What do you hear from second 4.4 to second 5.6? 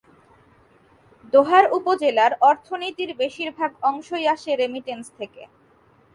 Remittance থেকে।